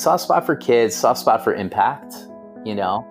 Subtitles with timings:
[0.00, 2.14] soft spot for kids, soft spot for impact,
[2.64, 3.06] you know.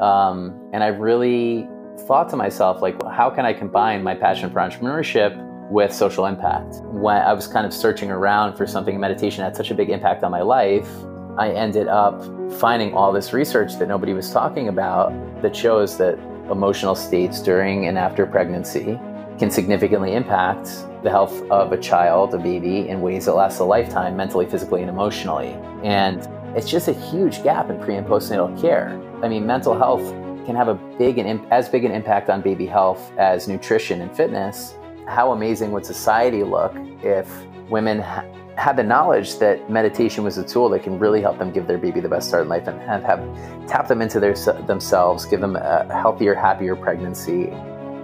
[0.00, 1.68] Um, and I really
[2.06, 5.36] thought to myself, like, how can I combine my passion for entrepreneurship
[5.70, 6.76] with social impact?
[6.84, 10.22] When I was kind of searching around for something, meditation had such a big impact
[10.22, 10.88] on my life.
[11.36, 12.22] I ended up
[12.54, 15.12] finding all this research that nobody was talking about
[15.42, 16.14] that shows that
[16.50, 18.98] emotional states during and after pregnancy
[19.40, 20.66] can significantly impact
[21.02, 24.82] the health of a child, a baby, in ways that last a lifetime, mentally, physically,
[24.82, 25.56] and emotionally.
[25.82, 29.00] And it's just a huge gap in pre and postnatal care.
[29.22, 30.02] I mean, mental health
[30.44, 34.14] can have a big and as big an impact on baby health as nutrition and
[34.14, 34.74] fitness.
[35.06, 37.26] How amazing would society look if
[37.70, 41.50] women ha- had the knowledge that meditation was a tool that can really help them
[41.50, 44.34] give their baby the best start in life and have, have tap them into their
[44.66, 47.50] themselves, give them a healthier, happier pregnancy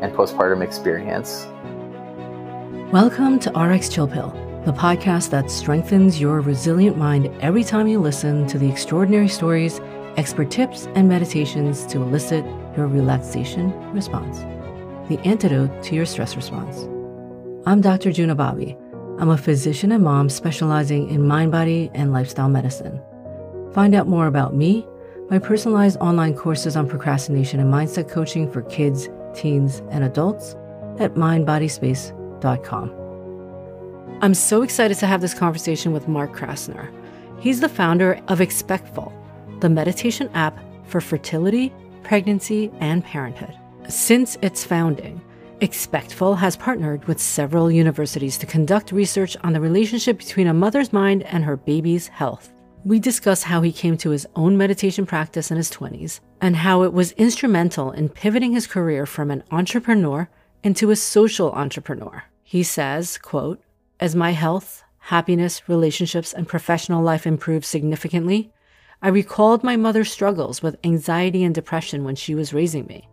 [0.07, 1.47] and postpartum experience.
[2.93, 4.31] Welcome to RX Chill Pill,
[4.65, 9.81] the podcast that strengthens your resilient mind every time you listen to the extraordinary stories,
[10.17, 12.45] expert tips, and meditations to elicit
[12.77, 14.39] your relaxation response,
[15.09, 16.85] the antidote to your stress response.
[17.67, 18.13] I'm Dr.
[18.13, 18.77] Juna Bobby.
[19.19, 23.03] I'm a physician and mom specializing in mind, body, and lifestyle medicine.
[23.73, 24.87] Find out more about me,
[25.31, 30.55] my personalized online courses on procrastination and mindset coaching for kids, teens, and adults
[30.99, 33.07] at mindbodyspace.com.
[34.23, 36.91] I'm so excited to have this conversation with Mark Krasner.
[37.39, 39.13] He's the founder of Expectful,
[39.61, 43.55] the meditation app for fertility, pregnancy, and parenthood.
[43.89, 45.21] Since its founding,
[45.61, 50.93] Expectful has partnered with several universities to conduct research on the relationship between a mother's
[50.93, 52.53] mind and her baby's health.
[52.85, 56.83] We discuss how he came to his own meditation practice in his 20s and how
[56.83, 60.29] it was instrumental in pivoting his career from an entrepreneur
[60.63, 62.25] into a social entrepreneur.
[62.43, 63.61] He says, quote,
[63.99, 68.53] "As my health, happiness, relationships, and professional life improved significantly,
[69.03, 73.09] I recalled my mother's struggles with anxiety and depression when she was raising me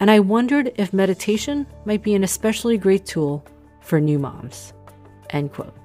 [0.00, 3.44] and I wondered if meditation might be an especially great tool
[3.82, 4.72] for new moms.
[5.28, 5.79] End quote.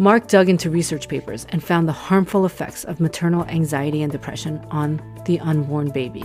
[0.00, 4.64] Mark dug into research papers and found the harmful effects of maternal anxiety and depression
[4.70, 6.24] on the unborn baby.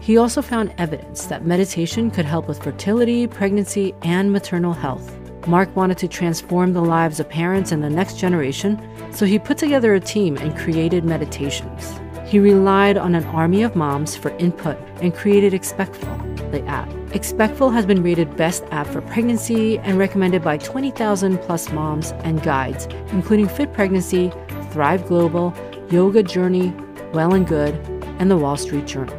[0.00, 5.16] He also found evidence that meditation could help with fertility, pregnancy, and maternal health.
[5.46, 8.78] Mark wanted to transform the lives of parents and the next generation,
[9.14, 11.98] so he put together a team and created meditations.
[12.26, 16.88] He relied on an army of moms for input and created Expectful, the app.
[17.14, 22.42] Expectful has been rated best app for pregnancy and recommended by 20,000 plus moms and
[22.42, 24.32] guides, including Fit Pregnancy,
[24.70, 25.54] Thrive Global,
[25.90, 26.72] Yoga Journal,
[27.12, 27.74] Well and Good,
[28.18, 29.14] and the Wall Street Journal.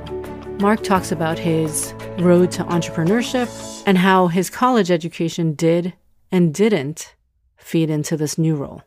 [0.60, 5.94] Mark talks about his road to entrepreneurship and how his college education did
[6.32, 7.16] and didn't
[7.58, 8.82] feed into this new role.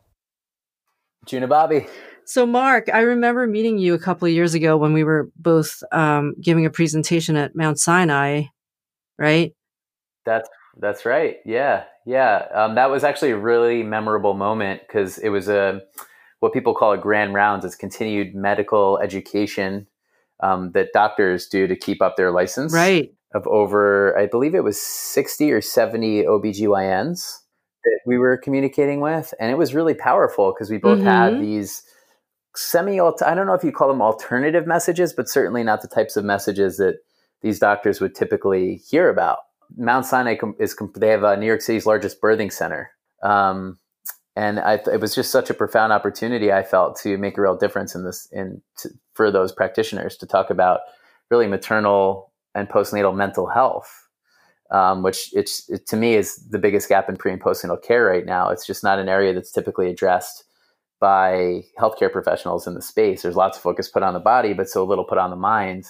[1.25, 1.85] Juna Bobby.
[2.29, 5.81] So, Mark, I remember meeting you a couple of years ago when we were both
[5.91, 8.43] um, giving a presentation at Mount Sinai,
[9.17, 9.55] right?
[10.27, 10.47] That's
[10.77, 11.37] that's right.
[11.43, 12.45] Yeah, yeah.
[12.53, 15.81] Um, that was actually a really memorable moment because it was a
[16.39, 17.65] what people call a grand rounds.
[17.65, 19.87] It's continued medical education
[20.39, 22.71] um, that doctors do to keep up their license.
[22.71, 23.11] Right.
[23.33, 27.39] Of over, I believe it was sixty or seventy OBGYNs
[27.85, 31.07] that we were communicating with, and it was really powerful because we both mm-hmm.
[31.07, 31.81] had these
[32.55, 36.17] semi I don't know if you call them alternative messages, but certainly not the types
[36.17, 36.99] of messages that
[37.41, 39.39] these doctors would typically hear about.
[39.77, 43.77] Mount Sinai is they have uh, New York City's largest birthing center, um,
[44.35, 47.55] and I, it was just such a profound opportunity I felt to make a real
[47.55, 50.81] difference in this in to, for those practitioners to talk about
[51.29, 54.07] really maternal and postnatal mental health,
[54.71, 58.05] um, which it's it, to me is the biggest gap in pre and postnatal care
[58.05, 58.49] right now.
[58.49, 60.45] It's just not an area that's typically addressed
[60.99, 63.21] by healthcare professionals in the space.
[63.21, 65.85] There's lots of focus put on the body, but so little put on the mind.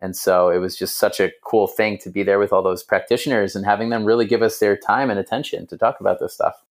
[0.00, 2.82] And so it was just such a cool thing to be there with all those
[2.82, 6.34] practitioners and having them really give us their time and attention to talk about this
[6.34, 6.62] stuff.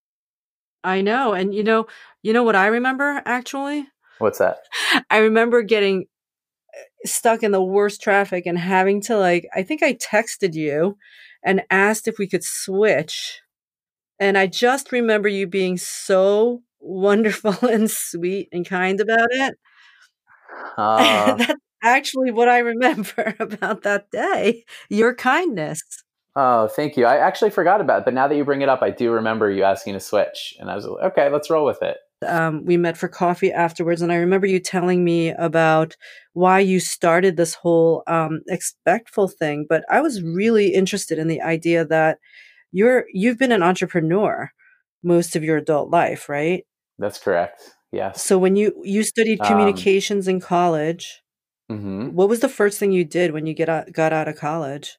[0.83, 1.33] I know.
[1.33, 1.87] And you know,
[2.21, 3.87] you know what I remember actually?
[4.19, 4.59] What's that?
[5.09, 6.05] I remember getting
[6.73, 10.97] uh, stuck in the worst traffic and having to like I think I texted you
[11.43, 13.41] and asked if we could switch.
[14.19, 19.55] And I just remember you being so wonderful and sweet and kind about it.
[20.77, 24.65] Uh, That's actually what I remember about that day.
[24.89, 25.81] Your kindness.
[26.35, 27.05] Oh, thank you.
[27.05, 29.49] I actually forgot about it, but now that you bring it up, I do remember
[29.49, 31.97] you asking to switch, and I was like, okay, let's roll with it.
[32.27, 35.95] Um, we met for coffee afterwards, and I remember you telling me about
[36.33, 39.65] why you started this whole um, expectful thing.
[39.67, 42.17] But I was really interested in the idea that
[42.71, 44.51] you're you've been an entrepreneur
[45.03, 46.65] most of your adult life, right?
[46.97, 47.61] That's correct.
[47.91, 48.23] Yes.
[48.23, 51.23] So when you you studied Um, communications in college,
[51.71, 52.11] mhm.
[52.13, 54.97] what was the first thing you did when you get out, got out of college?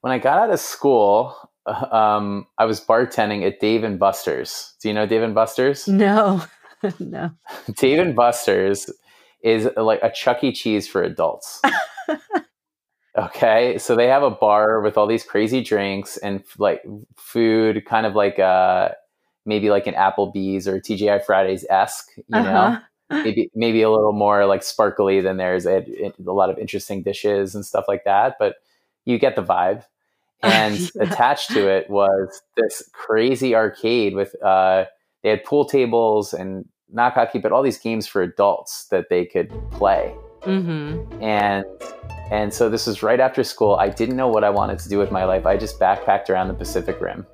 [0.00, 1.34] When I got out of school,
[1.66, 4.74] um, I was bartending at Dave and Buster's.
[4.82, 5.86] Do you know Dave and Buster's?
[5.88, 6.44] No,
[6.98, 7.30] no.
[7.76, 8.90] Dave and Buster's
[9.42, 10.52] is like a Chuck E.
[10.52, 11.62] Cheese for adults.
[13.16, 16.82] okay, so they have a bar with all these crazy drinks and like
[17.16, 18.90] food, kind of like uh
[19.48, 22.38] maybe like an Applebee's or TGI Fridays esque, you know.
[22.40, 22.80] Uh-huh.
[23.24, 25.64] Maybe maybe a little more like sparkly than theirs.
[25.64, 28.56] They had a lot of interesting dishes and stuff like that, but
[29.06, 29.82] you get the vibe.
[30.42, 31.04] And Yeah.
[31.04, 34.84] attached to it was this crazy arcade with uh
[35.22, 39.24] they had pool tables and knock hockey, but all these games for adults that they
[39.24, 40.14] could play.
[40.42, 41.22] Mm-hmm.
[41.22, 41.64] And
[42.30, 43.76] and so this was right after school.
[43.76, 45.46] I didn't know what I wanted to do with my life.
[45.46, 47.26] I just backpacked around the Pacific Rim,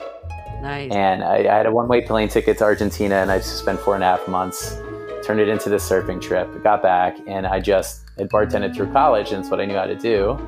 [0.65, 0.91] Nice.
[0.93, 4.03] and I, I had a one-way plane ticket to Argentina, and I spent four and
[4.03, 4.77] a half months.
[5.23, 6.49] Turned it into this surfing trip.
[6.63, 9.87] Got back, and I just had bartended through college, and it's what I knew how
[9.87, 10.39] to do.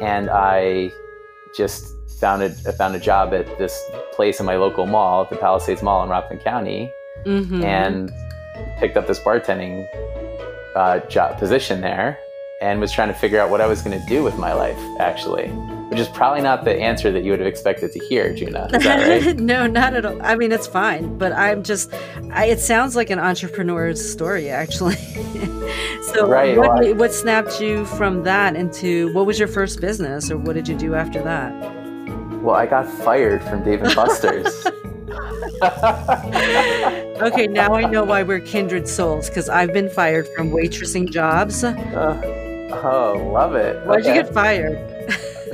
[0.00, 0.90] And I
[1.56, 3.80] just found a, I found a job at this
[4.12, 6.90] place in my local mall, the Palisades Mall in Rockland County,
[7.26, 7.62] Mhm.
[7.64, 8.10] and
[8.78, 9.86] picked up this bartending
[10.76, 12.18] uh, job position there
[12.60, 14.78] and was trying to figure out what I was going to do with my life,
[15.00, 15.46] actually,
[15.88, 18.68] which is probably not the answer that you would have expected to hear, Gina.
[18.72, 19.36] Right?
[19.38, 20.20] no, not at all.
[20.22, 21.92] I mean, it's fine, but I'm just.
[22.30, 24.96] I, it sounds like an entrepreneur's story, actually.
[26.02, 30.30] so, Right, what, well, what snapped you from that into what was your first business,
[30.30, 31.52] or what did you do after that?
[32.44, 34.66] well, I got fired from Dave and Buster's.
[37.22, 41.62] Okay, now I know why we're kindred souls because I've been fired from waitressing jobs.
[41.62, 42.20] Uh,
[42.82, 43.86] oh, love it.
[43.86, 44.76] Why'd you get fired?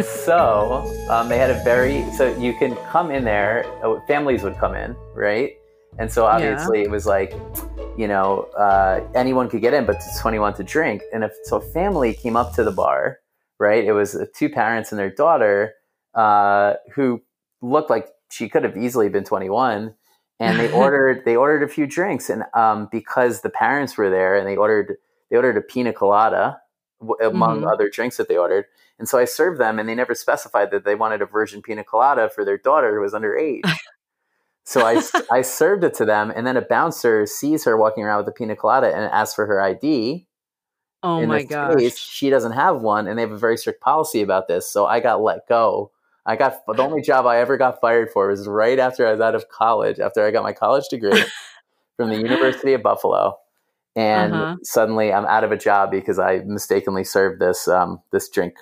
[0.05, 4.57] So um, they had a very so you can come in there uh, families would
[4.59, 5.53] come in right?
[5.99, 7.33] And so obviously it was like
[7.97, 11.03] you know uh, anyone could get in but it's 21 to drink.
[11.13, 13.19] And if so a family came up to the bar
[13.59, 13.85] right?
[13.85, 15.75] It was uh, two parents and their daughter
[16.15, 17.21] uh, who
[17.61, 19.95] looked like she could have easily been 21
[20.39, 22.31] and they ordered they ordered a few drinks.
[22.31, 24.97] And um, because the parents were there and they ordered
[25.31, 26.59] they ordered a pina colada
[27.01, 27.73] w- among Mhm.
[27.73, 28.65] other drinks that they ordered
[29.01, 31.83] and so I served them, and they never specified that they wanted a virgin pina
[31.83, 33.65] colada for their daughter who was underage.
[34.65, 35.01] so I,
[35.33, 38.33] I served it to them, and then a bouncer sees her walking around with a
[38.33, 40.27] pina colada and asks for her ID.
[41.03, 41.81] Oh In my gosh.
[41.81, 44.71] case, she doesn't have one, and they have a very strict policy about this.
[44.71, 45.91] So I got let go.
[46.27, 49.21] I got the only job I ever got fired for was right after I was
[49.21, 51.25] out of college, after I got my college degree
[51.97, 53.39] from the University of Buffalo.
[53.97, 54.57] And Uh-huh.
[54.63, 58.55] suddenly I'm out of a job because I mistakenly served this um, this drink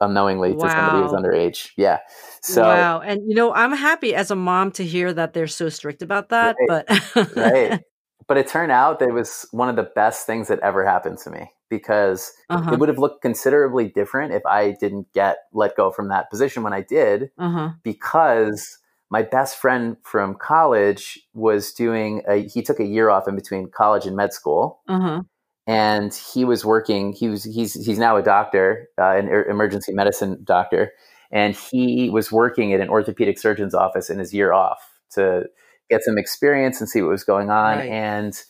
[0.00, 1.70] unknowingly to somebody who's underage.
[1.76, 1.98] Yeah.
[2.40, 3.00] So wow.
[3.00, 6.28] And you know, I'm happy as a mom to hear that they're so strict about
[6.30, 6.56] that.
[6.68, 6.84] Right.
[7.14, 7.80] But right.
[8.26, 11.16] But it turned out that it was one of the best things that ever happened
[11.20, 12.72] to me because uh-huh.
[12.72, 16.62] it would have looked considerably different if I didn't get let go from that position
[16.62, 17.70] when I did, Uh-huh.
[17.82, 18.78] because
[19.10, 23.70] my best friend from college was doing a, he took a year off in between
[23.70, 25.22] college and med school Uh-huh.
[25.68, 29.92] And he was working he was he's he's now a doctor uh, an er- emergency
[29.92, 30.90] medicine doctor
[31.30, 34.80] and he was working at an orthopedic surgeon's office in his year off
[35.10, 35.44] to
[35.90, 37.90] get some experience and see what was going on Right.
[37.90, 38.42] and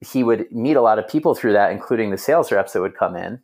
[0.00, 2.96] he would meet a lot of people through that including the sales reps that would
[2.96, 3.40] come in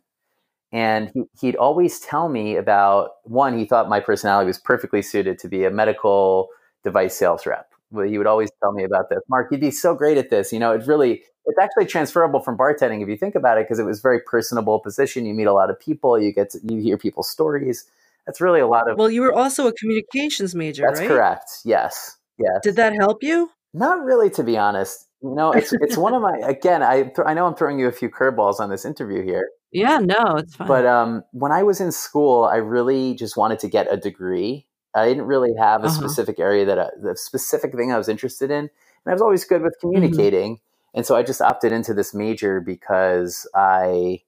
[0.71, 5.37] and he, he'd always tell me about one he thought my personality was perfectly suited
[5.39, 6.47] to be a medical
[6.83, 9.19] device sales rep well, he would always tell me about this.
[9.29, 10.51] Mark you'd be so great at this.
[10.51, 13.79] You know it really it's actually transferable from bartending if you think about it because
[13.79, 15.25] it was very personable position.
[15.25, 17.85] You meet a lot of people you get to, you hear people's stories.
[18.25, 21.07] That's really a lot of Well, you were also a communications major, that's right?
[21.09, 21.51] correct.
[21.65, 22.17] Yes.
[22.37, 22.59] Yes.
[22.63, 23.49] Did that help you?
[23.75, 25.07] not really to be honest.
[25.21, 27.91] You know it's it's one of my again i i know i'm throwing you a
[27.91, 29.49] few curveballs on this interview here.
[29.71, 30.67] Yeah, no, it's fine.
[30.67, 34.67] but um when i was in school i really just wanted to get a degree
[34.95, 35.89] i didn't really have a Uh-huh.
[35.89, 38.69] specific area that I, the specific thing i was interested in and
[39.07, 40.25] i was always good with Mm-hmm.
[40.29, 40.59] communicating
[40.93, 44.21] and so i just opted into this major because i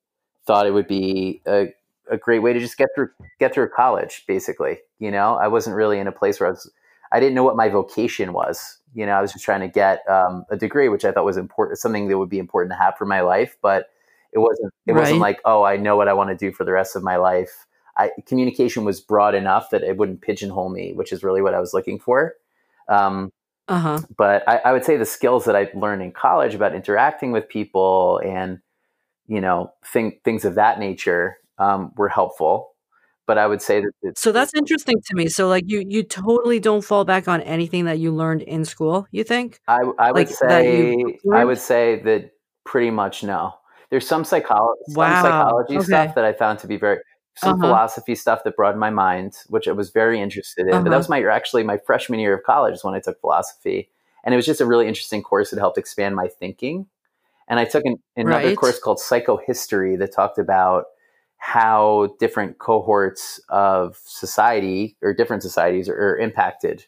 [0.46, 1.74] thought it would be a,
[2.12, 5.76] a great way to just get through get through college basically you know i wasn't
[5.76, 6.70] really in a place where i was
[7.12, 10.02] i didn't know what my vocation was you know i was just trying to get
[10.10, 12.96] um, a degree which i thought was important something that would be important to have
[12.98, 13.90] for my life but
[14.34, 16.72] it wasn't it wasn't like oh i know what i want to do for the
[16.72, 17.66] rest of my life
[17.98, 21.60] I, communication was broad enough that it wouldn't pigeonhole me which is really what i
[21.60, 22.34] was looking for
[22.88, 23.32] um,
[23.68, 24.02] uh-huh.
[24.16, 27.50] but I, I would say the skills that I learned in college about interacting with
[27.50, 28.60] people and
[29.28, 32.76] you know thing, things of that nature um, were helpful.
[33.26, 35.30] but I would say that it's, So that's interesting to me.
[35.30, 39.08] So like you you totally don't fall back on anything that you learned in school,
[39.12, 39.60] you think?
[39.68, 40.96] I, I would Like, that say
[41.34, 42.32] I would say that
[42.66, 43.56] pretty much no.
[43.90, 45.86] There's some psychology some Wow, psychology okay.
[45.86, 47.00] stuff that I found to be very
[47.36, 47.58] some Uh-huh.
[47.58, 50.84] philosophy stuff that broadened my mind, which I was very interested in.
[50.84, 50.98] But that Uh-huh.
[50.98, 53.90] was my actually my freshman year of college is when I took philosophy,
[54.24, 56.88] and it was just a really interesting course that helped expand my thinking.
[57.48, 58.52] And I took an, another Right.
[58.52, 60.86] course called psychohistory that talked about
[61.38, 66.86] how different cohorts of society or different societies are, are impacted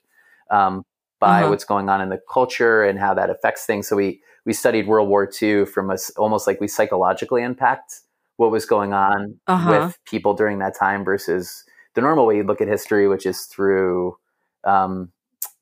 [0.50, 0.84] um,
[1.20, 1.48] by Uh-huh.
[1.48, 3.88] what's going on in the culture and how that affects things.
[3.88, 8.02] So we we studied World War II from us almost like we psychologically impact
[8.38, 9.70] what was going on Uh-huh.
[9.72, 11.64] with people during that time versus
[11.96, 14.18] the normal way you look at history, which is through
[14.64, 15.12] um,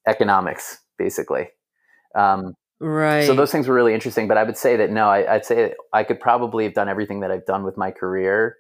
[0.08, 1.50] economics, basically.
[2.15, 3.25] Um, Right.
[3.25, 4.27] so those things were really interesting.
[4.27, 7.22] But I would say that no, I, I'd say I could probably have done everything
[7.22, 8.58] that I've done with my career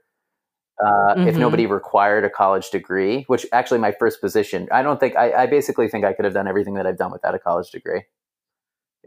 [0.83, 1.39] uh, if Mhm.
[1.39, 3.23] nobody required a college degree.
[3.27, 6.33] Which actually, my first position, I don't think I, I basically think I could have
[6.33, 8.03] done everything that I've done without a college degree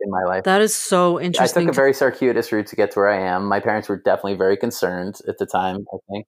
[0.01, 0.45] in my life.
[0.45, 1.63] that is so interesting.
[1.63, 3.47] I took a very circuitous route to get to where I am.
[3.47, 5.85] My parents were definitely very concerned at the time.
[5.93, 6.27] I think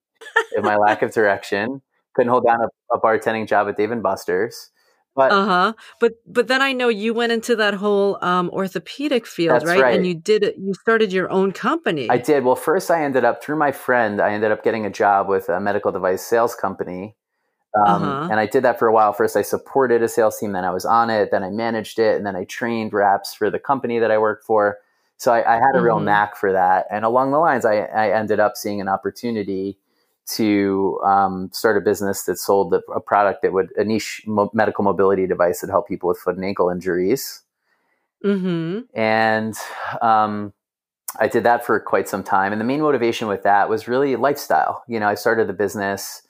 [0.57, 1.81] of my lack of direction.
[2.15, 4.71] Couldn't hold down a, a bartending job at Dave and Buster's.
[5.15, 5.73] But Uh-huh.
[5.99, 9.81] But but then I know you went into that whole um orthopedic field, right?
[9.81, 9.95] right.
[9.95, 12.09] And you did it you started your own company.
[12.09, 12.45] I did.
[12.45, 14.21] Well, first I ended up through my friend.
[14.21, 17.15] I ended up getting a job with a medical device sales company,
[17.75, 18.29] um, Uh-huh.
[18.29, 19.13] and I did that for a while.
[19.13, 22.17] First, I supported a sales team, then I was on it, then I managed it,
[22.17, 24.79] and then I trained reps for the company that I worked for.
[25.17, 26.05] So I, I had a real Mhm.
[26.05, 26.87] knack for that.
[26.91, 29.77] And along the lines, I, I ended up seeing an opportunity
[30.27, 34.51] to um, start a business that sold a, a product that would a niche mo-
[34.53, 37.41] medical mobility device that helped people with foot and ankle injuries
[38.23, 38.87] Mhm.
[38.93, 39.55] and
[40.01, 40.53] um,
[41.19, 42.51] I did that for quite some time.
[42.51, 44.83] And the main motivation with that was really lifestyle.
[44.87, 46.21] You know, I started the business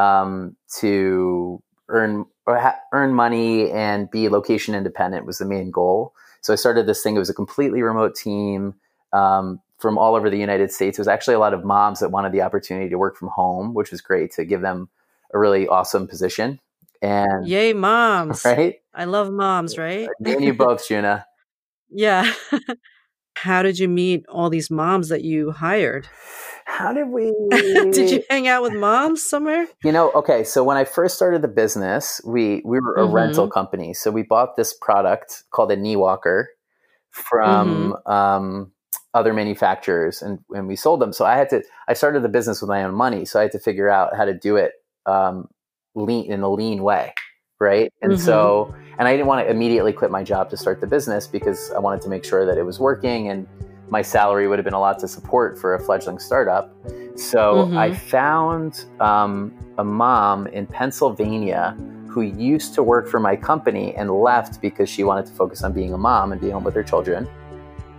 [0.00, 6.14] um, to earn or ha- earn money and be location independent was the main goal.
[6.40, 7.16] So I started this thing.
[7.16, 8.74] It was a completely remote team
[9.12, 10.98] um, from all over the United States.
[10.98, 13.74] It was actually a lot of moms that wanted the opportunity to work from home,
[13.74, 14.88] which was great to give them
[15.34, 16.60] a really awesome position.
[17.02, 18.44] And Yay, moms.
[18.46, 20.08] right, I love moms, right?
[20.18, 21.26] me and you both, Juna.
[21.92, 22.32] Yeah.
[23.36, 26.06] How did you meet all these moms that you hired?
[26.66, 27.32] How did we?
[27.92, 29.66] did you hang out with moms somewhere?
[29.82, 30.44] You know, okay.
[30.44, 33.10] So when I first started the business, we we were a Mhm.
[33.10, 33.94] rental company.
[33.94, 36.50] So we bought this product called a knee walker
[37.10, 38.12] from Mm-hmm.
[38.12, 38.72] um,
[39.14, 41.12] other manufacturers, and and we sold them.
[41.12, 41.62] So I had to.
[41.88, 44.24] I started the business with my own money, so I had to figure out how
[44.26, 44.72] to do it
[45.06, 45.48] um,
[45.94, 47.14] lean in a lean way,
[47.60, 47.90] right?
[48.02, 48.20] And Mm-hmm.
[48.20, 51.70] so, and I didn't want to immediately quit my job to start the business because
[51.70, 53.46] I wanted to make sure that it was working and
[53.88, 56.70] my salary would have been a lot to support for a fledgling startup.
[57.16, 57.78] So Mhm.
[57.78, 61.74] I found um, a mom in Pennsylvania
[62.08, 65.72] who used to work for my company and left because she wanted to focus on
[65.72, 67.26] being a mom and be home with her children.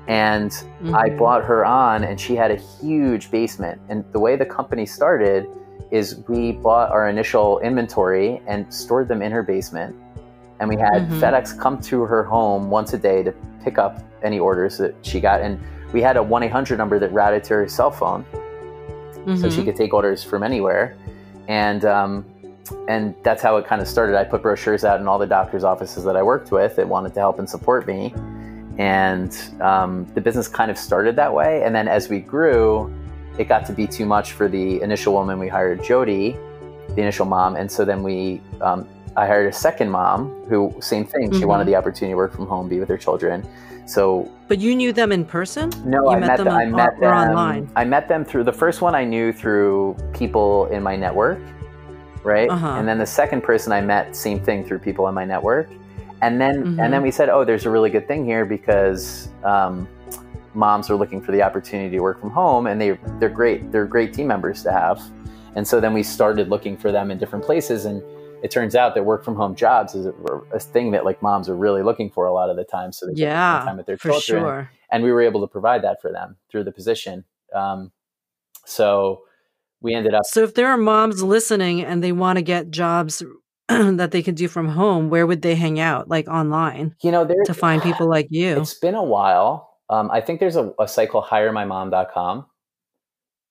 [0.08, 0.52] And
[0.94, 1.18] I Mhm.
[1.18, 3.82] brought her on, and she had a huge basement.
[3.90, 5.48] And the way the company started
[5.90, 9.96] is we bought our initial inventory and stored them in her basement.
[10.62, 11.20] And we had Mhm.
[11.20, 15.20] FedEx come to her home once a day to pick up any orders that she
[15.20, 15.42] got.
[15.42, 15.60] And
[15.92, 18.24] we had a 1 800 number that routed to her cell phone
[19.36, 19.66] so she Mhm.
[19.66, 20.94] could take orders from anywhere.
[21.48, 22.26] And um,
[22.88, 24.16] and that's how it kind of started.
[24.16, 27.14] I put brochures out in all the doctors' offices that I worked with that wanted
[27.16, 28.14] to help and support me,
[28.78, 31.64] and um, the business kind of started that way.
[31.64, 32.90] And then as we grew,
[33.38, 36.38] it got to be too much for the initial woman we hired, Jody,
[36.96, 38.42] the initial mom, and so then we.
[38.62, 38.88] Um,
[39.18, 41.32] I hired a second mom who, same thing.
[41.34, 41.48] She Mhm.
[41.48, 43.44] wanted the opportunity to work from home, be with her children.
[43.86, 45.70] So But you knew them in person?
[45.86, 46.56] no, You I met met them them.
[46.56, 47.70] I met them online?
[47.76, 51.40] I met them through the first one I knew through people in my network,
[52.24, 52.50] right?
[52.50, 52.76] Uh-huh.
[52.78, 55.68] And then the second person I met, same thing through people in my network.
[56.22, 56.80] And then Mhm.
[56.84, 59.88] and then we said, oh, there's a really good thing here because um,
[60.54, 63.72] moms are looking for the opportunity to work from home, and they they're great.
[63.72, 65.02] They're great team members to have.
[65.56, 68.02] And so then we started looking for them in different places and.
[68.42, 70.14] It turns out that work from home jobs is a,
[70.52, 72.92] a thing that like moms are really looking for a lot of the time.
[72.92, 74.72] So they Yeah, time with their for children sure.
[74.92, 77.24] and we were able to provide that for them through the position.
[77.54, 77.92] Um,
[78.66, 79.24] so
[79.82, 80.24] we ended up.
[80.26, 83.24] So if there are moms listening and they want to get jobs
[83.68, 86.10] that they can do from home, where would they hang out?
[86.10, 88.60] Like online You know, there to find people like you?
[88.62, 89.70] It's been a while.
[89.90, 92.46] Um, I think there's a, a site called HireMyMom.com.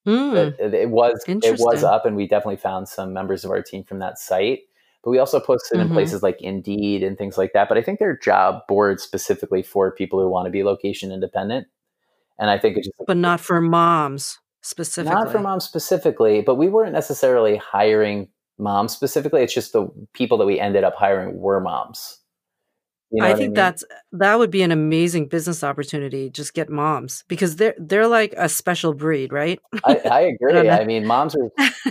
[0.07, 3.61] Mm, It, it was it was up, and we definitely found some members of our
[3.61, 4.61] team from that site.
[5.03, 5.81] But we also posted Mhm.
[5.81, 7.67] in places like Indeed and things like that.
[7.67, 11.67] But I think they're job boards specifically for people who want to be location independent.
[12.37, 15.15] And I think it's just but not for moms specifically.
[15.15, 18.27] Not for moms specifically, but we weren't necessarily hiring
[18.57, 19.41] moms specifically.
[19.41, 22.19] It's just the people that we ended up hiring were moms.
[23.11, 23.53] You know I think I mean?
[23.53, 26.29] that's that would be an amazing business opportunity.
[26.29, 29.59] Just get moms because they're they're like a special breed, right?
[29.83, 30.69] I, I agree.
[30.69, 31.49] I, I, mean, moms are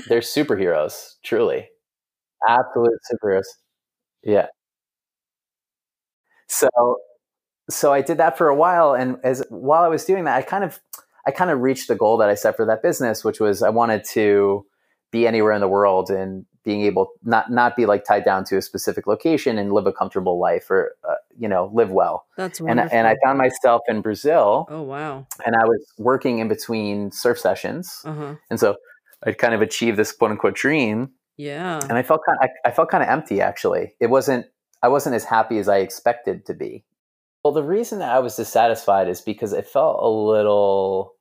[0.08, 1.68] they're superheroes, truly,
[2.48, 3.46] absolute superheroes.
[4.22, 4.46] Yeah.
[6.48, 6.68] So,
[7.68, 10.42] so I did that for a while, and as while I was doing that, I
[10.42, 10.80] kind of
[11.26, 13.68] I kind of reached the goal that I set for that business, which was I
[13.68, 14.66] wanted to
[15.12, 18.56] be anywhere in the world and being able not not be like tied down to
[18.56, 22.26] a specific location and live a comfortable life or uh, you know live well.
[22.36, 22.96] That's wonderful.
[22.96, 24.66] And and I found myself in Brazil.
[24.68, 25.26] Oh wow!
[25.46, 28.34] And I was working in between surf sessions, uh-huh.
[28.50, 28.76] and so
[29.24, 31.10] I kind of achieved this quote unquote dream.
[31.40, 31.80] Yeah.
[31.88, 33.94] And I felt kind of, I, I felt kind of empty actually.
[33.98, 34.44] It wasn't
[34.82, 36.84] I wasn't as happy as I expected to be.
[37.42, 41.14] Well, the reason that I was dissatisfied is because it felt a little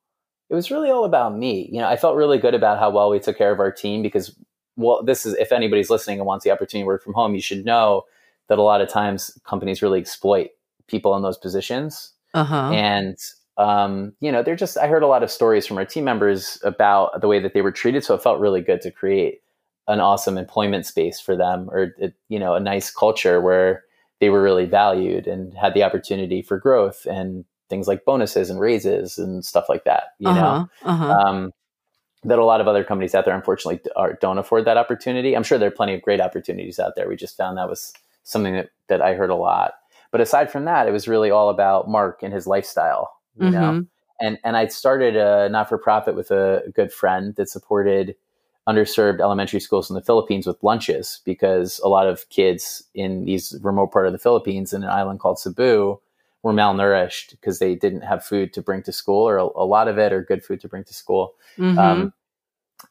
[0.50, 1.70] it was really all about me.
[1.72, 4.02] You know, I felt really good about how well we took care of our team
[4.02, 4.36] because
[4.76, 7.42] well, this is if anybody's listening and wants the opportunity to work from home, you
[7.42, 8.04] should know
[8.50, 10.50] that a lot of times companies really exploit
[10.88, 12.12] people in those positions.
[12.34, 12.72] Uh-huh.
[12.74, 13.18] And
[13.56, 16.60] um, you know, they're just I heard a lot of stories from our team members
[16.66, 19.40] about the way that they were treated, so it felt really good to create
[19.90, 21.94] an awesome employment space for them or
[22.30, 23.84] you know, a nice culture where
[24.20, 28.60] they were really valued and had the opportunity for growth and things like bonuses and
[28.60, 30.42] raises and stuff like that, you uh-huh.
[30.42, 30.70] know.
[30.84, 31.12] Uh-huh.
[31.12, 31.52] Um,
[32.24, 35.36] that a lot of other companies out there unfortunately are, don't afford that opportunity.
[35.36, 37.08] I'm sure there are plenty of great opportunities out there.
[37.08, 37.94] We just found that was
[38.24, 39.76] something that, that I heard a lot.
[40.12, 43.54] But aside from that, it was really all about Mark and his lifestyle, you mm-hmm.
[43.54, 43.86] know.
[44.22, 48.16] And and I started a not for profit with a good friend that supported
[48.68, 53.56] underserved elementary schools in the Philippines with lunches because a lot of kids in these
[53.62, 56.00] remote part of the Philippines in an island called Cebu
[56.44, 59.88] were malnourished because they didn't have food to bring to school or a, a lot
[59.88, 61.36] of it or good food to bring to school.
[61.58, 61.80] Mm-hmm.
[61.80, 62.14] Um,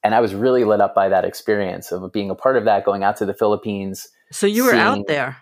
[0.02, 2.84] and I was really lit up by that experience of being a part of that,
[2.84, 4.08] going out to the Philippines.
[4.30, 5.38] So you were seeing, out there.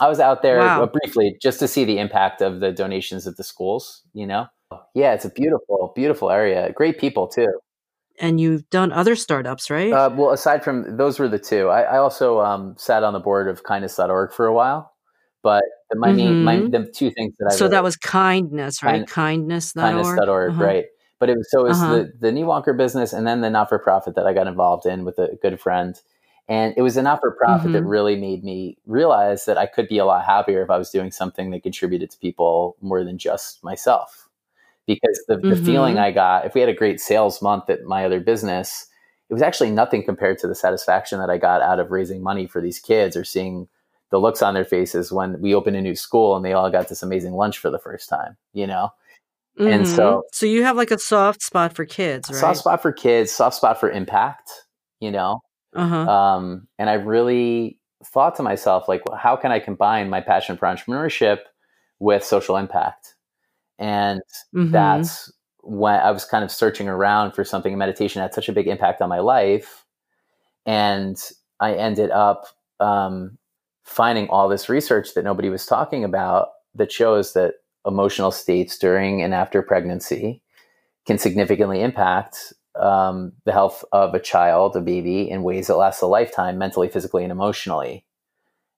[0.00, 0.86] I was out there wow.
[0.86, 4.46] briefly just to see the impact of the donations at the schools, you know?
[4.94, 6.70] Yeah, it's a beautiful, beautiful area.
[6.72, 7.48] Great people too.
[8.20, 9.92] And you've done other startups, right?
[9.92, 11.68] Uh, well, aside from those were the two.
[11.68, 14.92] I, I also um, sat on the board of kindness.org for a while.
[15.42, 16.44] But the money, mm-hmm.
[16.44, 19.06] my, the two things that I so that was kindness, right?
[19.06, 20.64] Kind, kindness.org, kindness.org, uh-huh.
[20.64, 20.84] right?
[21.18, 21.94] But it was so it was uh-huh.
[21.94, 22.44] the the Knee
[22.76, 25.60] business, and then the not for profit that I got involved in with a good
[25.60, 26.00] friend,
[26.48, 27.72] and it was a not for profit mm-hmm.
[27.74, 30.90] that really made me realize that I could be a lot happier if I was
[30.90, 34.27] doing something that contributed to people more than just myself.
[34.88, 35.50] Because the, mm-hmm.
[35.50, 36.04] the feeling mm-hmm.
[36.04, 38.86] I got, if we had a great sales month at my other business,
[39.28, 42.46] it was actually nothing compared to the satisfaction that I got out of raising money
[42.46, 43.68] for these kids or seeing
[44.10, 46.88] the looks on their faces when we opened a new school and they all got
[46.88, 48.88] this amazing lunch for the first time, you know?
[49.60, 49.70] Mm-hmm.
[49.70, 52.38] And so, so you have like a soft spot for kids, right?
[52.38, 54.50] Soft spot for kids, soft spot for impact,
[55.00, 55.40] you know?
[55.74, 56.10] Uh-huh.
[56.10, 60.56] Um, and I really thought to myself, like, well, how can I combine my passion
[60.56, 61.40] for entrepreneurship
[61.98, 63.16] with social impact?
[63.78, 64.20] And
[64.54, 64.70] mm-hmm.
[64.70, 68.52] that's when I was kind of searching around for something in meditation had such a
[68.52, 69.84] big impact on my life.
[70.66, 71.16] And
[71.60, 72.46] I ended up
[72.80, 73.38] um,
[73.84, 77.54] finding all this research that nobody was talking about that shows that
[77.86, 80.42] emotional states during and after pregnancy
[81.06, 86.02] can significantly impact um, the health of a child, a baby, in ways that last
[86.02, 88.04] a lifetime, mentally, physically, and emotionally.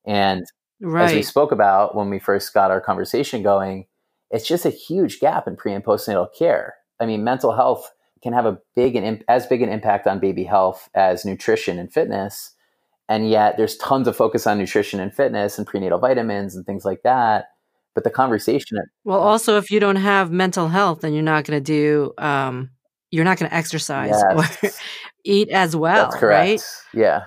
[0.07, 0.45] And
[0.81, 1.07] right.
[1.07, 3.87] as we spoke about when we first got our conversation going,
[4.31, 6.75] it's just a huge gap in pre and postnatal care.
[7.01, 7.91] I mean, mental health
[8.23, 11.93] can have a big and as big an impact on baby health as nutrition and
[11.93, 12.55] fitness
[13.09, 16.85] and yet there's tons of focus on nutrition and fitness and prenatal vitamins and things
[16.85, 17.47] like that
[17.95, 21.63] but the conversation well also if you don't have mental health then you're not going
[21.63, 22.71] to do um,
[23.11, 24.63] you're not going to exercise yes.
[24.63, 24.71] or
[25.25, 26.49] eat as well That's correct.
[26.49, 26.63] right
[26.95, 27.25] yeah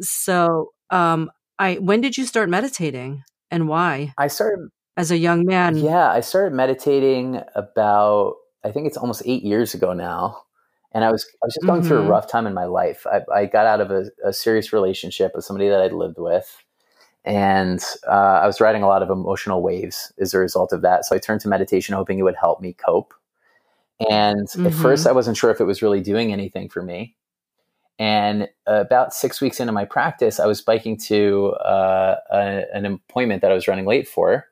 [0.00, 5.44] so um i when did you start meditating and why i started as a young
[5.44, 10.44] man yeah i started meditating about i think it's almost eight years ago now
[10.94, 11.88] and I was I was just going mm-hmm.
[11.88, 12.10] through a mm-hmm.
[12.10, 13.04] rough time in my life.
[13.06, 16.64] I, I got out of a, a, serious relationship with somebody that I'd lived with,
[17.24, 21.04] and uh, I was riding a lot of emotional waves as a result of that.
[21.04, 23.12] So I turned to meditation, hoping it would help me cope.
[24.08, 24.66] And mm-hmm.
[24.66, 27.16] at first, I wasn't sure if it was really doing anything for me.
[27.98, 33.42] And about six weeks into my practice, I was biking to uh, a, an appointment
[33.42, 34.46] that I was running late for,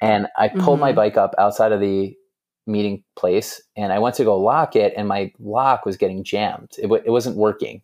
[0.00, 0.80] and I pulled mm-hmm.
[0.80, 2.14] my bike up outside of the
[2.66, 6.72] meeting place and I went to go lock it and my lock was getting jammed.
[6.78, 7.82] It, w- it wasn't working.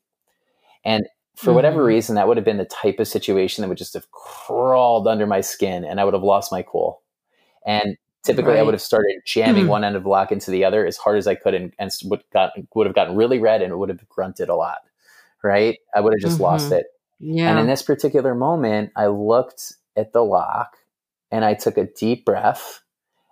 [0.85, 1.55] And for mm-hmm.
[1.55, 5.07] whatever reason, that would have been the type of situation that would just have crawled
[5.07, 7.01] under my skin and I would have lost my cool.
[7.64, 8.61] And typically right.
[8.61, 9.70] I would have started jamming mm-hmm.
[9.70, 11.90] one end of the lock into the other as hard as I could and, and
[12.05, 14.79] would, got, would have gotten really red and it would have grunted a lot.
[15.42, 15.79] right?
[15.94, 16.44] I would have just mm-hmm.
[16.44, 16.87] lost it.
[17.18, 17.51] Yeah.
[17.51, 20.77] And in this particular moment, I looked at the lock
[21.33, 22.83] and I took a deep breath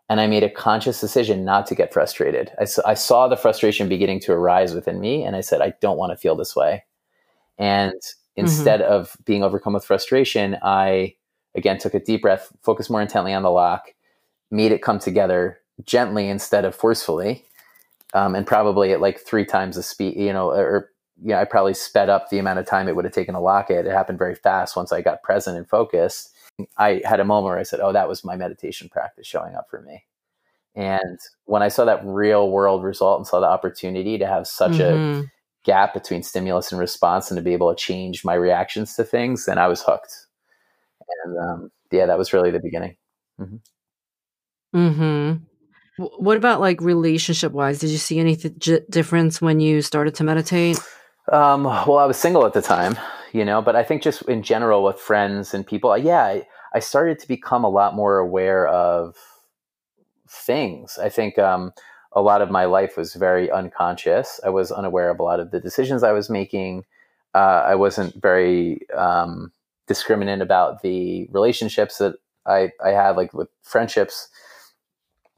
[0.08, 2.50] and I made a conscious decision not to get frustrated.
[2.58, 5.98] I, I saw the frustration beginning to arise within me and I said, I don't
[5.98, 6.84] want to feel this way.
[7.58, 8.40] And mm-hmm.
[8.40, 8.92] instead mm-hmm.
[8.92, 11.14] of being overcome with frustration, I
[11.54, 13.94] again took a deep breath, focused more intently on the lock,
[14.50, 17.44] made it come together gently instead of forcefully.
[18.12, 20.90] Um, and probably at like three times the speed, you know, or
[21.22, 23.70] yeah, I probably sped up the amount of time it would have taken to lock
[23.70, 23.86] it.
[23.86, 26.34] It happened very fast once I got present and focused.
[26.79, 29.66] I had a moment where I said, "Oh, that was my meditation practice showing up
[29.70, 30.05] for me."
[30.75, 34.73] And when I saw that real world result and saw the opportunity to have such
[34.73, 35.23] mm-hmm.
[35.23, 35.25] a
[35.64, 39.46] gap between stimulus and response and to be able to change my reactions to things,
[39.46, 40.27] then I was hooked.
[41.25, 42.96] And um, yeah, that was really the beginning.
[43.40, 44.79] Mm-hmm.
[44.79, 45.44] mm-hmm.
[46.18, 47.79] What about like relationship wise?
[47.79, 50.79] Did you see any th- difference when you started to meditate?
[51.31, 52.96] Um, well, I was single at the time,
[53.33, 56.40] you know, but I think just in general with friends and people, yeah,
[56.74, 59.16] I, started to become a lot more aware of
[60.28, 60.98] things.
[60.98, 61.72] I think um,
[62.12, 64.40] a lot of my life was very unconscious.
[64.44, 66.85] I was unaware of a lot of the decisions I was making.
[67.35, 69.52] Uh, I wasn't very um,
[69.88, 74.28] discriminant about the relationships that I, I had, like with friendships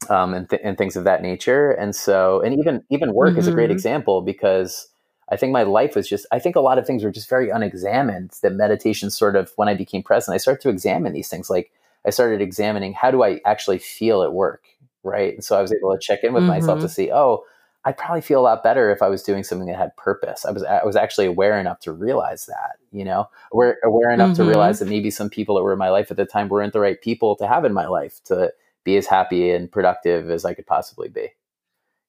[0.09, 1.71] um, and, th- and things of that nature.
[1.71, 3.41] And so, and even even work mm-hmm.
[3.41, 3.73] is a great mm-hmm.
[3.73, 4.89] example because
[5.33, 6.27] I think my life was just.
[6.31, 8.33] I think a lot of things were just very unexamined.
[8.43, 11.49] That meditation sort of, when I became present, I started to examine these things.
[11.49, 11.73] Like
[12.07, 14.65] I started examining how do I actually feel at work,
[15.03, 15.35] right?
[15.35, 16.51] And so I was able to check in with mm-hmm.
[16.51, 16.93] myself to mm-hmm.
[16.93, 17.45] see, oh,
[17.85, 20.45] I'd probably feel a lot better if I was doing something that had purpose.
[20.45, 24.33] I was I was actually aware enough to realize that, you know, aware aware enough
[24.33, 24.43] mm-hmm.
[24.43, 26.73] to realize that maybe some people that were in my life at the time weren't
[26.73, 28.53] the right people to have in my life to
[28.85, 31.29] be as happy and productive as I could possibly be.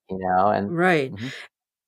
[0.10, 1.12] You know, and right.
[1.12, 1.28] Mm-hmm.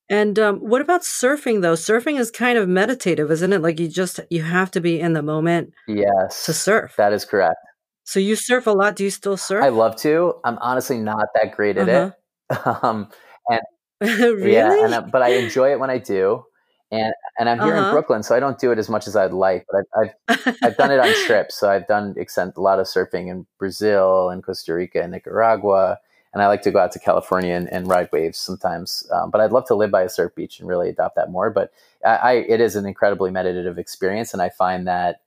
[0.10, 1.74] And um, what about surfing though?
[1.74, 3.62] Surfing is kind of meditative, isn't it?
[3.62, 5.74] Like you just you have to be in the moment.
[5.88, 6.96] Yes, to surf.
[6.98, 7.58] That is correct.
[8.04, 8.96] So you surf a lot.
[8.96, 9.64] Do you still surf?
[9.64, 10.36] I love to.
[10.44, 12.12] I'm honestly not that great at uh-huh.
[12.52, 12.84] it.
[12.84, 13.10] um,
[13.50, 13.62] and
[14.02, 14.54] really?
[14.54, 16.44] yeah, and, uh, but I enjoy it when I do
[16.92, 17.88] and and I'm here uh-huh.
[17.88, 19.66] in Brooklyn, so I don't do it as much as I'd like.
[19.70, 21.56] But I've I've, I've done it on trips.
[21.60, 25.98] So I've done extent, a lot of surfing in Brazil and Costa Rica and Nicaragua,
[26.36, 29.10] and I like to go out to California and, and ride waves sometimes.
[29.10, 31.50] Um, but I'd love to live by a surf beach and really adopt that more.
[31.50, 31.72] But
[32.06, 35.22] I, I it is an incredibly meditative experience, and I find that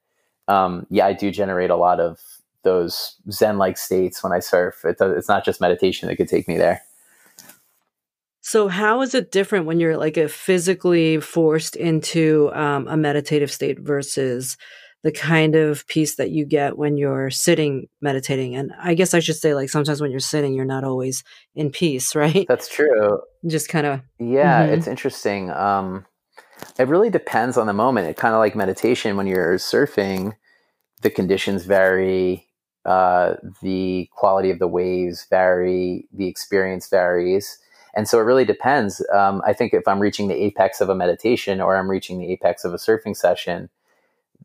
[0.49, 2.21] um, yeah, I do generate a lot of
[2.63, 4.85] those Zen like states when I surf.
[4.85, 6.83] It, it's not just meditation that could take me there.
[8.43, 13.51] So, how is it different when you're like a physically forced into um, a meditative
[13.51, 14.59] state versus
[15.09, 18.55] the kind of peace that you get when you're sitting meditating?
[18.55, 21.71] And I guess I should say, like, sometimes when you're sitting, you're not always in
[21.71, 22.45] peace, right?
[22.47, 23.21] That's true.
[23.47, 24.03] Just kind of.
[24.19, 24.75] Yeah, mm-hmm.
[24.75, 25.51] it's interesting.
[25.51, 26.05] Um,
[26.79, 28.07] it really depends on the moment.
[28.07, 30.35] It kind of like meditation when you're surfing,
[31.01, 32.47] the conditions vary,
[32.85, 37.59] uh, the quality of the waves vary, the experience varies
[37.95, 39.05] and so it really depends.
[39.13, 42.31] Um, I think if I'm reaching the apex of a meditation or I'm reaching the
[42.33, 43.71] apex of a surfing session,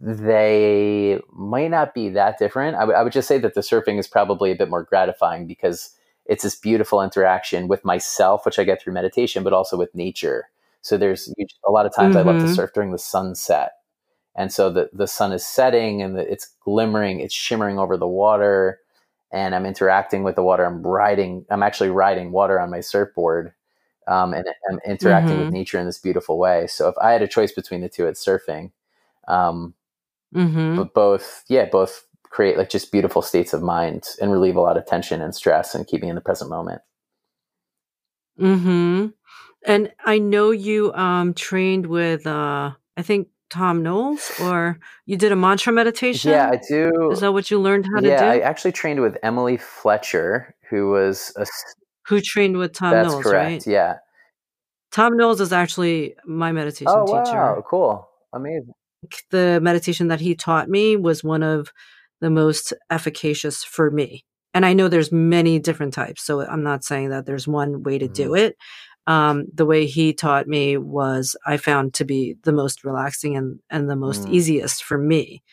[0.05, 2.75] they might not be that different.
[2.75, 5.47] I, w- I would just say that the surfing is probably a bit more gratifying
[5.47, 5.91] because
[6.25, 10.49] it's this beautiful interaction with myself, which I get through meditation, but also with nature.
[10.81, 11.33] So there's
[11.65, 12.27] a lot of times mm-hmm.
[12.27, 12.53] I love to mm-hmm.
[12.53, 13.75] surf during the sunset.
[14.35, 18.07] And so the, the sun is setting and the, it's glimmering, it's shimmering over the
[18.07, 18.79] water
[19.31, 20.65] and I'm interacting with the water.
[20.65, 23.53] I'm riding, I'm actually riding water on my surfboard
[24.05, 25.45] um, and I'm interacting mm-hmm.
[25.45, 26.67] with nature in this beautiful way.
[26.67, 28.71] So if I had a choice between the two, it's surfing.
[29.29, 29.75] Um,
[30.33, 30.77] mm-hmm.
[30.77, 34.77] But both, yeah, both create like just beautiful states of mind and relieve a lot
[34.77, 36.81] of tension and stress and keep me in the present moment.
[38.39, 39.07] mm-hmm
[39.65, 45.31] And I know you um, trained with, uh, I think Tom Knoles, or you did
[45.31, 46.31] a mantra meditation?
[46.31, 47.11] Yeah, I do.
[47.11, 48.25] Is that what you learned how yeah, to do?
[48.25, 51.45] I actually trained with Emily Fletcher, who was a.
[52.07, 53.47] Who trained with Tom That's Knoles, correct.
[53.47, 53.67] Right?
[53.67, 53.97] Yeah.
[54.91, 57.15] Tom Knoles is actually my meditation teacher.
[57.15, 57.37] oh, teacher.
[57.37, 58.09] Wow, cool.
[58.33, 58.73] Amazing.
[59.31, 61.71] The meditation that he taught me was one of
[62.21, 64.25] the most efficacious for me.
[64.53, 67.97] And I know there's many different types, so I'm not saying that there's one way
[67.97, 68.13] to mm-hmm.
[68.13, 68.55] do it
[69.07, 73.59] um, the way he taught me was I found to be the most relaxing and,
[73.69, 74.33] and the most mm.
[74.33, 75.43] easiest for me.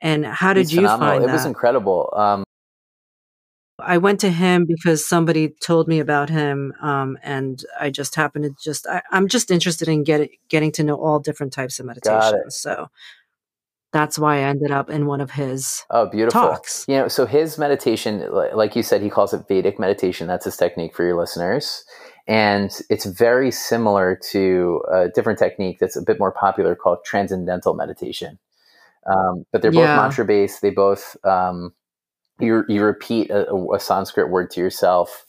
[0.00, 1.08] And how did He's you phenomenal.
[1.08, 1.32] find it that?
[1.32, 2.12] It was incredible.
[2.14, 2.44] Um,
[3.80, 8.44] I went to him because somebody told me about him, um, and I just happened
[8.44, 11.86] to just I, am just interested in getting getting to know all different types of
[11.86, 12.50] meditation.
[12.50, 12.88] So
[13.92, 16.84] that's why I ended up in one of his oh beautiful talks.
[16.88, 20.26] You know, so his meditation, like you said, he calls it Vedic meditation.
[20.26, 21.84] That's his technique for your listeners
[22.26, 27.74] And it's very similar to a different technique that's a bit more popular called transcendental
[27.74, 28.38] meditation.
[29.06, 29.96] Um, but they're both Yeah.
[29.96, 30.60] mantra based.
[30.60, 31.72] They both um,
[32.40, 35.26] you you repeat a, a Sanskrit word to yourself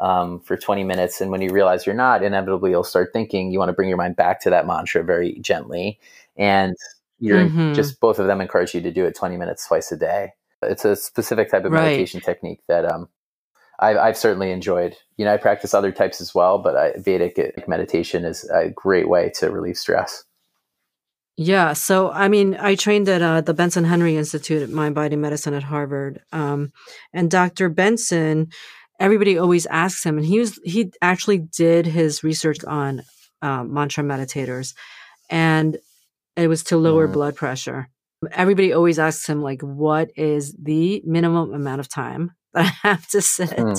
[0.00, 3.50] um, for 20 minutes, and when you realize you're not, inevitably you'll start thinking.
[3.52, 5.98] You want to bring your mind back to that mantra very gently,
[6.36, 6.74] and
[7.18, 7.74] you're Mhm.
[7.74, 10.32] just both of them encourage you to do it 20 minutes twice a day.
[10.62, 11.94] It's a specific type of Right.
[11.96, 13.08] meditation technique that um,
[13.80, 14.96] I've, I've certainly enjoyed.
[15.16, 19.08] You know, I practice other types as well, but I, Vedic meditation is a great
[19.08, 20.24] way to relieve stress.
[21.36, 21.72] Yeah.
[21.72, 25.54] So, I mean, I trained at uh, the Benson Henry Institute at Mind Body Medicine
[25.54, 26.20] at Harvard.
[26.30, 26.72] Um,
[27.12, 27.68] and Dr.
[27.68, 28.48] Benson,
[29.00, 33.02] everybody always asks him, and he was, he actually did his research on
[33.40, 34.74] um, mantra meditators,
[35.30, 35.78] and
[36.36, 37.88] it was to lower blood pressure.
[38.30, 43.08] Everybody always asks him, like, what is the minimum amount of time that I have
[43.08, 43.72] to sit Hmm.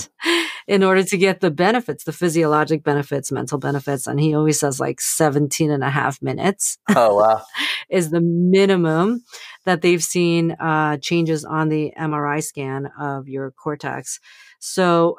[0.67, 4.08] In order to get the benefits, the physiologic benefits, mental benefits?
[4.08, 7.41] And he always says, like, 17 and a half minutes Oh wow!
[7.89, 9.23] is the minimum
[9.65, 14.19] that they've seen uh, changes on the MRI scan of your cortex.
[14.60, 15.17] So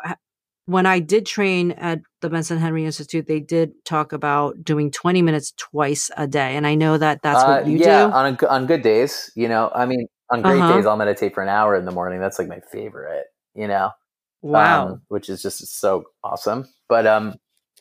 [0.67, 5.21] when I did train at the Benson Henry Institute, they did talk about doing 20
[5.23, 6.57] minutes twice a day.
[6.57, 8.13] And I know that that's what Uh, you yeah, do.
[8.13, 10.77] on a, g- on good days, you know, I mean, on great Uh-huh.
[10.77, 12.21] days, I'll meditate for an hour in the morning.
[12.21, 13.91] That's like my favorite, you know,
[14.45, 14.89] wow.
[14.89, 16.67] um, which is just so awesome.
[16.89, 17.35] But um,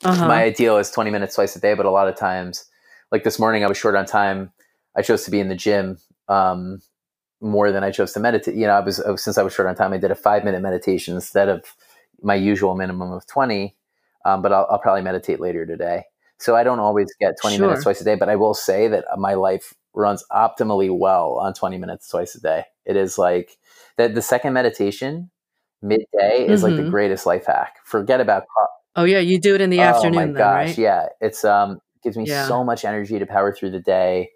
[0.03, 0.27] uh-huh.
[0.27, 1.73] my ideal is 20 minutes twice a day.
[1.73, 2.65] But a lot of times,
[3.11, 4.51] like this morning, I was short on time.
[4.95, 5.97] I chose to be in the gym
[6.29, 6.81] um,
[7.41, 8.55] more than I chose to meditate.
[8.55, 10.43] You know, I was uh, since I was short on time, I did a five
[10.43, 11.75] minute meditation instead of
[12.21, 13.75] my usual minimum of 20.
[14.25, 16.03] Um, but I'll, I'll probably meditate later today.
[16.39, 19.05] So I don't always get 20 minutes twice a day, but I will say that
[19.17, 22.65] my life runs optimally well on 20 minutes twice a day.
[22.85, 23.57] It is like
[23.97, 25.29] that the second meditation
[25.83, 26.91] midday is like the Mhm.
[26.91, 27.75] greatest life hack.
[27.85, 28.45] Forget about
[28.95, 29.19] oh, yeah.
[29.19, 30.77] You do it in the oh afternoon, my then, gosh, right?
[30.77, 31.07] yeah.
[31.21, 32.47] It's um gives me Yeah.
[32.47, 34.31] so much energy to power through the day.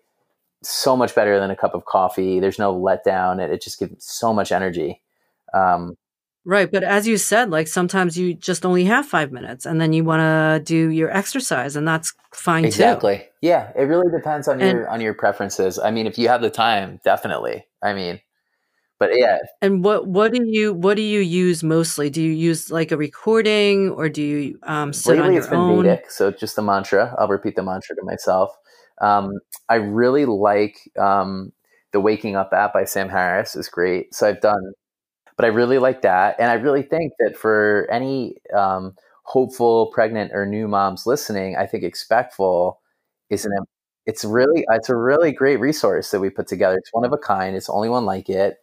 [0.64, 2.40] So much better than a cup of coffee.
[2.40, 3.40] There's no letdown.
[3.40, 5.02] It, it just gives so much energy.
[5.54, 5.96] Um,
[6.46, 6.72] Right.
[6.72, 10.06] But as you said, like sometimes you just only have five minutes and then you
[10.06, 12.68] want to do your exercise, and that's fine too.
[12.68, 13.26] exactly.
[13.42, 15.78] Yeah, it really depends on And- your on your preferences.
[15.78, 17.66] I mean, if you have the time, definitely.
[17.84, 18.22] I mean,
[19.00, 22.10] but yeah, And what what do you what do you use mostly?
[22.10, 25.60] Do you use like a recording or do you um, sit on your it's been
[25.60, 25.84] own?
[25.84, 27.16] Vedic, so just the mantra.
[27.18, 28.52] I'll repeat the mantra to myself.
[29.00, 29.34] Um,
[29.70, 31.52] I really like um,
[31.92, 33.56] the Waking Up app by Sam Harris.
[33.56, 34.16] is great.
[34.16, 34.74] So I've done,
[35.36, 40.32] but I really like that, and I really think that for any um, hopeful pregnant
[40.34, 42.80] or new moms listening, I think Expectful
[43.30, 43.52] is an
[44.08, 46.78] it's really it's a really great resource that we put together.
[46.78, 47.56] It's one of a kind.
[47.56, 48.58] It's the only one like it.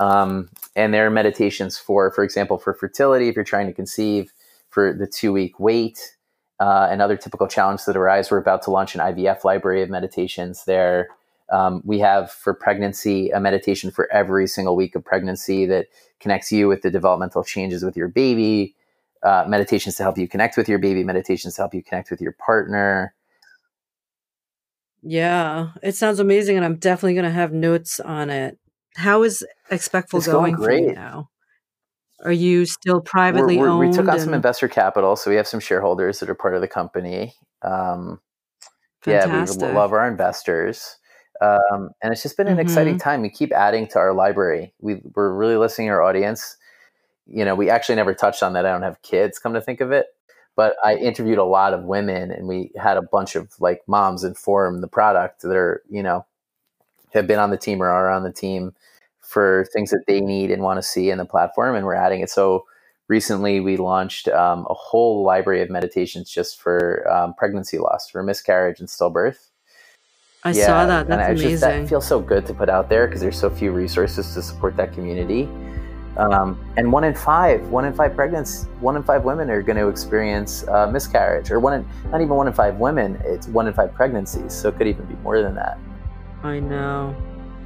[0.00, 4.32] Um, and there are meditations for, for example, for fertility, if you're trying to conceive,
[4.70, 6.16] for the two week wait,
[6.58, 8.30] uh, and other typical challenges that arise.
[8.30, 11.08] We're about to launch an IVF library of meditations there.
[11.52, 15.86] Um, we have for pregnancy a meditation for every single week of pregnancy that
[16.18, 18.74] connects you with the developmental changes with your baby,
[19.22, 22.20] uh, meditations to help you connect with your baby, meditations to help you connect with
[22.20, 23.14] your partner.
[25.02, 28.58] Yeah, it sounds amazing, and I'm definitely going to have notes on it.
[28.96, 31.30] How is Expectful It's going going, for you now?
[32.24, 33.90] Are you still privately We're- we're- owned?
[33.90, 36.60] we took on some investor capital, so we have some shareholders that are part of
[36.60, 37.34] the company.
[37.62, 38.20] Um,
[39.06, 40.96] yeah, we love our investors.
[41.40, 43.02] Um, and it's just been an exciting Mhm.
[43.02, 43.22] time.
[43.22, 44.74] We keep adding to our library.
[44.80, 46.58] We, we're really listening to our audience.
[47.24, 48.66] You know, we actually never touched on that.
[48.66, 50.08] I don't have kids, come to think of it.
[50.56, 54.24] But I interviewed a lot of women and we had a bunch of like moms
[54.24, 56.26] inform the product that are, you know,
[57.12, 58.74] have been on the team or are on the team
[59.20, 61.76] for things that they need and want to see in the platform.
[61.76, 62.30] And we're adding it.
[62.30, 62.64] So
[63.08, 68.22] recently we launched um, a whole library of meditations just for um, pregnancy loss, for
[68.22, 69.48] miscarriage and stillbirth.
[70.42, 71.06] I saw that.
[71.06, 71.50] That's I amazing.
[71.50, 74.42] Just, that feels so good to put out there because there's so few resources to
[74.42, 75.48] support that community.
[76.16, 79.76] Um, and one in five, one in five pregnancies, one in five women are going
[79.78, 83.66] to experience uh, miscarriage, or one in, not even one in five women, it's one
[83.68, 84.52] in five pregnancies.
[84.52, 85.78] So it could even be more than that.
[86.42, 87.14] I know.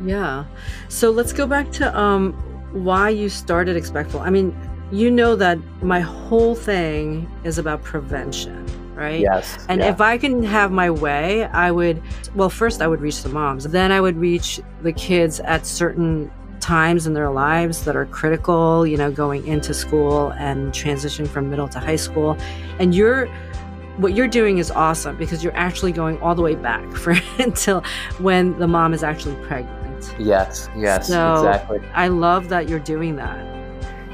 [0.04, 0.44] Yeah.
[0.88, 2.32] So let's go back to um
[2.72, 4.20] why you started Expectful.
[4.20, 4.56] I mean,
[4.90, 9.20] you know that my whole thing is about prevention, right?
[9.20, 9.64] Yes.
[9.68, 9.90] And yeah.
[9.90, 12.02] if I can have my way, I would,
[12.34, 13.64] well, first I would reach the moms.
[13.64, 18.86] Then I would reach the kids at certain times in their lives that are critical,
[18.86, 22.36] you know, going into school and transitioning from middle to high school.
[22.78, 23.28] And you're,
[23.98, 27.82] what you're doing is awesome because you're actually going all the way back for until
[28.18, 30.14] when the mom is actually pregnant.
[30.18, 31.80] yes, yes, So- exactly.
[31.94, 33.52] I love that you're doing that.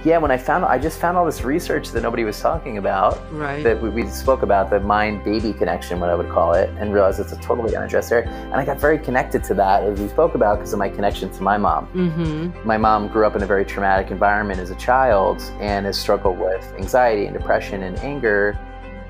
[0.05, 3.19] yeah, when I found, I just found all this research that nobody was talking about.
[3.33, 3.63] Right.
[3.63, 7.21] That we, we spoke about the mind-baby connection, what I would call it, and realized
[7.21, 8.27] it's a totally unaddressed area.
[8.31, 11.31] And I got very connected to that as we spoke about because of my connection
[11.33, 11.87] to my mom.
[11.89, 12.67] Mm-hmm.
[12.67, 16.39] My mom grew up in a very traumatic environment as a child and has struggled
[16.39, 18.59] with anxiety and depression and anger.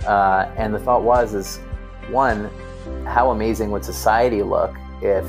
[0.06, 1.58] Uh, and the thought was, is
[2.10, 2.50] one,
[3.04, 5.26] how amazing would society look if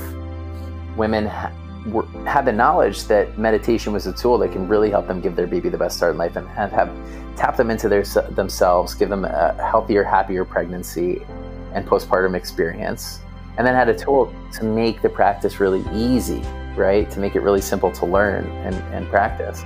[0.95, 1.51] women ha-
[1.87, 5.35] were, had the knowledge that meditation was a tool that can really help them give
[5.35, 6.89] their baby the best start in life and have, have
[7.35, 11.25] tap them into their themselves, give them a healthier, happier pregnancy
[11.73, 13.21] and postpartum experience,
[13.57, 16.41] and then had a tool to make the practice really easy,
[16.75, 17.09] right?
[17.11, 19.63] To make it really simple to learn and, and practice.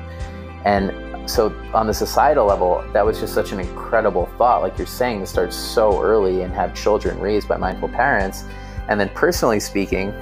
[0.63, 0.91] And
[1.28, 4.62] so on the societal level, that was just such an incredible thought.
[4.62, 8.46] Like you're saying, to start so early and have children raised by mindful parents.
[8.88, 10.14] And then personally speaking,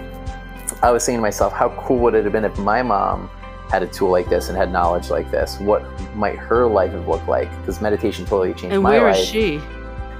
[0.82, 3.30] I was saying to myself, how cool would it have been if my mom
[3.70, 5.60] had a tool like this and had knowledge like this?
[5.60, 5.84] What
[6.16, 7.50] might her life have looked like?
[7.60, 9.02] Because meditation totally changed and my life.
[9.02, 9.62] where is she?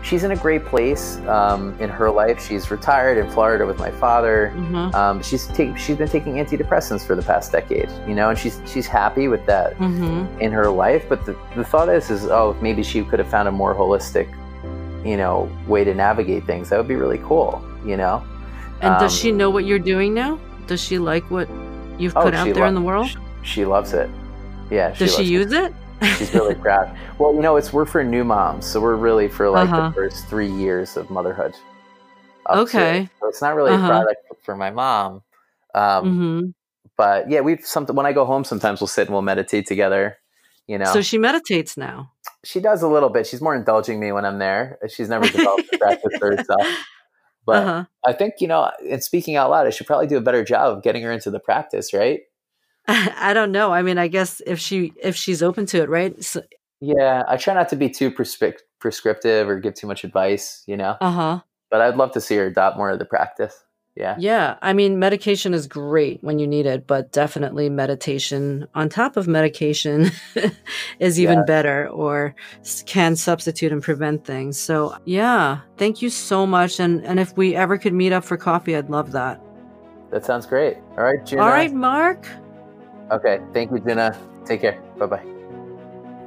[0.04, 2.46] She's in a great place um, in her life.
[2.46, 4.52] She's retired in Florida with my father.
[4.54, 4.94] Mm-hmm.
[4.94, 8.60] Um, she's take, she's been taking antidepressants for the past decade, you know, and she's
[8.66, 10.42] she's happy with that Mm-hmm.
[10.42, 11.06] in her life.
[11.08, 14.28] But the, the thought is, is oh, maybe she could have found a more holistic,
[15.06, 16.70] you know, way to navigate things.
[16.70, 18.22] That would be really cool, you know.
[18.82, 20.38] And does Um, she know what you're doing now?
[20.68, 21.48] Does she like what
[21.98, 23.08] you've Oh, put out she there in the world?
[23.08, 24.10] She, she loves it.
[24.70, 24.92] Yeah.
[24.94, 25.72] Does she use it?
[25.72, 25.74] it.
[26.18, 26.96] She's really proud.
[27.18, 29.90] Well, you know, it's we're for new moms, so we're really for like Uh-huh.
[29.90, 31.56] the first three years of motherhood.
[32.50, 33.02] Okay.
[33.04, 33.10] it.
[33.20, 33.86] So it's not really Uh-huh.
[33.86, 35.22] a product for my mom.
[35.76, 36.42] Um, hmm
[36.98, 40.18] But yeah, we've some when I go home, sometimes we'll sit and we'll meditate together.
[40.68, 42.12] You know, So she meditates now.
[42.44, 43.28] she does a little bit.
[43.28, 44.78] She's more indulging me when I'm there.
[44.90, 46.68] She's never developed the practice for herself.
[47.46, 47.86] But uh-huh.
[48.06, 50.78] I think, you know, and speaking out loud, I should probably do a better job
[50.78, 52.22] of getting her into the practice, right?
[52.88, 53.72] I don't know.
[53.72, 56.22] I mean, I guess if she if she's open to it, right?
[56.24, 56.42] So,
[56.82, 60.76] Yeah, I try not to be too prescrip- prescriptive or give too much advice, you
[60.78, 61.40] know, uh huh.
[61.72, 63.64] but I'd love to see her adopt more of the practice.
[63.96, 64.16] Yeah.
[64.18, 69.18] Yeah, I mean, medication is great when you need it, but definitely meditation on top
[69.18, 70.10] of medication
[71.00, 71.46] is even Yeah.
[71.46, 72.34] better or
[72.88, 74.58] can substitute and prevent things.
[74.58, 76.80] So, yeah, thank you so much.
[76.80, 79.40] And and if we ever could meet up for coffee, I'd love that.
[80.10, 80.78] That sounds great.
[80.98, 81.44] All right, Juna.
[81.44, 82.26] All right, Mark.
[83.12, 83.40] Okay.
[83.54, 84.18] Thank you, Juna.
[84.46, 84.82] Take care.
[84.98, 85.26] Bye bye.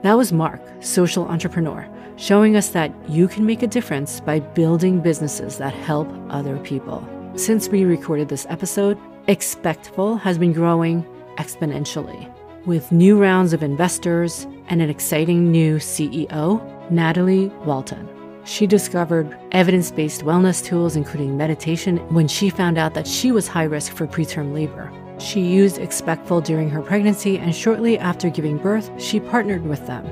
[0.02, 5.00] That was Mark, social entrepreneur, showing us that you can make a difference by building
[5.00, 7.06] businesses that help other people.
[7.34, 11.04] Since we recorded this episode, Expectful has been growing
[11.36, 12.32] exponentially.
[12.64, 16.62] With new rounds of investors and an exciting new CEO,
[16.92, 18.08] Nathalie Walton.
[18.44, 23.48] She discovered evidence based wellness tools, including meditation, when she found out that she was
[23.48, 24.92] high risk for preterm labor.
[25.18, 30.05] She used Expectful during her pregnancy, and shortly after giving birth, she partnered with them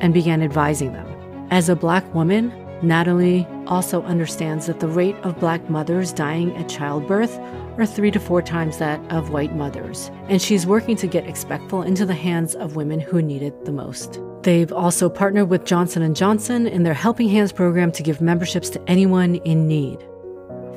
[0.00, 1.06] and began advising them.
[1.50, 6.68] As a Black woman, Nathalie also understands that the rate of Black mothers dying at
[6.68, 7.38] childbirth
[7.78, 11.82] are three to four times that of white mothers, and she's working to get Expectful
[11.82, 14.20] into the hands of women who need it the most.
[14.42, 18.70] They've also partnered with Johnson & Johnson in their Helping Hands program to give memberships
[18.70, 20.04] to anyone in need.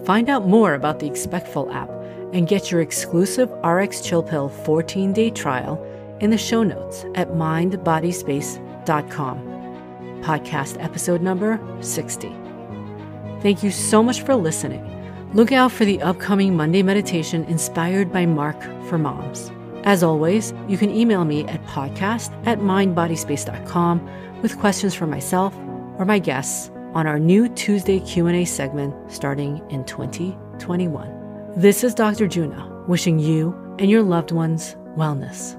[0.05, 1.89] Find out more about the Expectful app
[2.33, 5.83] and get your exclusive RX Chill Pill 14 day trial
[6.19, 9.37] in the show notes at mindbodyspace.com.
[10.23, 12.29] Podcast episode number 60.
[13.41, 14.93] Thank you so much for listening.
[15.33, 19.51] Look out for the upcoming Monday meditation inspired by Mark for Moms.
[19.83, 25.55] As always, you can email me at podcast at mindbodyspace.com with questions for myself
[25.97, 31.16] or my guests on our new Tuesday Q&A segment starting in 2021.
[31.55, 32.27] This is Dr.
[32.27, 35.56] Juna wishing you and your loved ones wellness.